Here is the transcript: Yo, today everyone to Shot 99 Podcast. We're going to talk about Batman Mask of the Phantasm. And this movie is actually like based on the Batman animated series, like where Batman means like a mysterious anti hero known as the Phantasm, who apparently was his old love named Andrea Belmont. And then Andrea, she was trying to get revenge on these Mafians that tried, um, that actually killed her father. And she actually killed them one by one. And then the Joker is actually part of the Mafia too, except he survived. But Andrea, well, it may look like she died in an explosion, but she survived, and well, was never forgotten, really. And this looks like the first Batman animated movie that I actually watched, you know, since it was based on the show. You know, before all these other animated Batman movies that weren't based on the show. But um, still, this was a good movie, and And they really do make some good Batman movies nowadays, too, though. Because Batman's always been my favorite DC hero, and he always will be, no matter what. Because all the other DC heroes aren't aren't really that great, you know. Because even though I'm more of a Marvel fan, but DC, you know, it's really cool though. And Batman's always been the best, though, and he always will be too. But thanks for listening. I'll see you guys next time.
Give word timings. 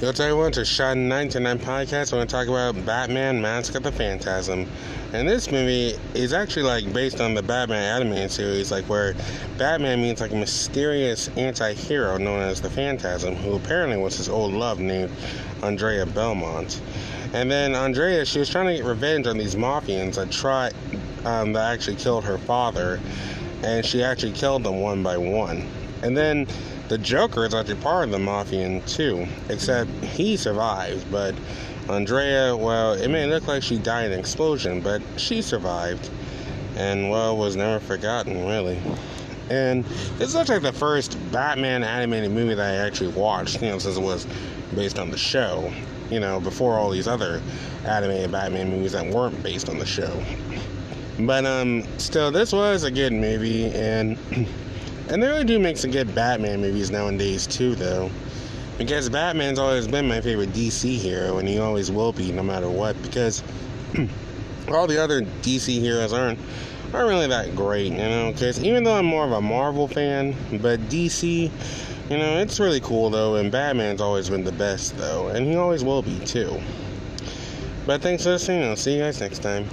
Yo, 0.00 0.12
today 0.12 0.28
everyone 0.28 0.52
to 0.52 0.64
Shot 0.64 0.96
99 0.96 1.58
Podcast. 1.58 2.12
We're 2.12 2.18
going 2.18 2.28
to 2.28 2.32
talk 2.32 2.46
about 2.46 2.86
Batman 2.86 3.42
Mask 3.42 3.74
of 3.74 3.82
the 3.82 3.90
Phantasm. 3.90 4.64
And 5.12 5.28
this 5.28 5.50
movie 5.50 5.98
is 6.14 6.32
actually 6.32 6.62
like 6.62 6.92
based 6.92 7.20
on 7.20 7.34
the 7.34 7.42
Batman 7.42 7.82
animated 7.82 8.30
series, 8.30 8.70
like 8.70 8.84
where 8.84 9.16
Batman 9.56 10.00
means 10.00 10.20
like 10.20 10.30
a 10.30 10.36
mysterious 10.36 11.26
anti 11.36 11.72
hero 11.72 12.16
known 12.16 12.42
as 12.42 12.60
the 12.60 12.70
Phantasm, 12.70 13.34
who 13.34 13.56
apparently 13.56 13.96
was 13.96 14.16
his 14.16 14.28
old 14.28 14.52
love 14.52 14.78
named 14.78 15.10
Andrea 15.64 16.06
Belmont. 16.06 16.80
And 17.32 17.50
then 17.50 17.74
Andrea, 17.74 18.24
she 18.24 18.38
was 18.38 18.48
trying 18.48 18.68
to 18.68 18.76
get 18.76 18.84
revenge 18.84 19.26
on 19.26 19.36
these 19.36 19.56
Mafians 19.56 20.14
that 20.14 20.30
tried, 20.30 20.74
um, 21.24 21.52
that 21.54 21.72
actually 21.72 21.96
killed 21.96 22.22
her 22.22 22.38
father. 22.38 23.00
And 23.64 23.84
she 23.84 24.04
actually 24.04 24.30
killed 24.30 24.62
them 24.62 24.80
one 24.80 25.02
by 25.02 25.16
one. 25.16 25.68
And 26.02 26.16
then 26.16 26.46
the 26.88 26.98
Joker 26.98 27.44
is 27.44 27.54
actually 27.54 27.76
part 27.76 28.04
of 28.04 28.10
the 28.10 28.18
Mafia 28.18 28.80
too, 28.86 29.26
except 29.48 29.90
he 30.04 30.36
survived. 30.36 31.10
But 31.10 31.34
Andrea, 31.88 32.56
well, 32.56 32.92
it 32.92 33.08
may 33.08 33.26
look 33.26 33.46
like 33.46 33.62
she 33.62 33.78
died 33.78 34.06
in 34.06 34.12
an 34.12 34.20
explosion, 34.20 34.80
but 34.80 35.02
she 35.16 35.42
survived, 35.42 36.10
and 36.76 37.10
well, 37.10 37.36
was 37.36 37.56
never 37.56 37.80
forgotten, 37.80 38.46
really. 38.46 38.78
And 39.50 39.84
this 40.18 40.34
looks 40.34 40.50
like 40.50 40.62
the 40.62 40.72
first 40.72 41.16
Batman 41.32 41.82
animated 41.82 42.30
movie 42.30 42.54
that 42.54 42.74
I 42.74 42.86
actually 42.86 43.12
watched, 43.12 43.62
you 43.62 43.68
know, 43.68 43.78
since 43.78 43.96
it 43.96 44.02
was 44.02 44.26
based 44.74 44.98
on 44.98 45.10
the 45.10 45.16
show. 45.16 45.72
You 46.10 46.20
know, 46.20 46.40
before 46.40 46.78
all 46.78 46.90
these 46.90 47.06
other 47.06 47.42
animated 47.84 48.32
Batman 48.32 48.70
movies 48.70 48.92
that 48.92 49.06
weren't 49.06 49.42
based 49.42 49.68
on 49.68 49.78
the 49.78 49.84
show. 49.84 50.22
But 51.20 51.44
um, 51.44 51.84
still, 51.98 52.30
this 52.30 52.52
was 52.52 52.84
a 52.84 52.90
good 52.90 53.12
movie, 53.12 53.66
and 53.72 54.16
And 55.08 55.22
they 55.22 55.26
really 55.26 55.44
do 55.44 55.58
make 55.58 55.76
some 55.76 55.90
good 55.90 56.14
Batman 56.14 56.60
movies 56.60 56.90
nowadays, 56.90 57.46
too, 57.46 57.74
though. 57.74 58.10
Because 58.76 59.08
Batman's 59.08 59.58
always 59.58 59.88
been 59.88 60.06
my 60.06 60.20
favorite 60.20 60.52
DC 60.52 60.96
hero, 60.96 61.38
and 61.38 61.48
he 61.48 61.58
always 61.58 61.90
will 61.90 62.12
be, 62.12 62.30
no 62.30 62.42
matter 62.42 62.68
what. 62.68 63.00
Because 63.02 63.42
all 64.68 64.86
the 64.86 65.02
other 65.02 65.22
DC 65.22 65.80
heroes 65.80 66.12
aren't 66.12 66.38
aren't 66.94 67.08
really 67.08 67.26
that 67.26 67.54
great, 67.54 67.92
you 67.92 67.98
know. 67.98 68.32
Because 68.32 68.62
even 68.62 68.84
though 68.84 68.94
I'm 68.94 69.06
more 69.06 69.24
of 69.24 69.32
a 69.32 69.40
Marvel 69.40 69.88
fan, 69.88 70.36
but 70.62 70.80
DC, 70.88 71.50
you 72.10 72.16
know, 72.16 72.38
it's 72.38 72.60
really 72.60 72.80
cool 72.80 73.10
though. 73.10 73.36
And 73.36 73.50
Batman's 73.50 74.00
always 74.00 74.28
been 74.30 74.44
the 74.44 74.52
best, 74.52 74.96
though, 74.96 75.28
and 75.28 75.46
he 75.46 75.56
always 75.56 75.82
will 75.82 76.02
be 76.02 76.18
too. 76.20 76.60
But 77.86 78.02
thanks 78.02 78.24
for 78.24 78.30
listening. 78.30 78.64
I'll 78.64 78.76
see 78.76 78.94
you 78.96 79.00
guys 79.02 79.20
next 79.20 79.38
time. 79.40 79.66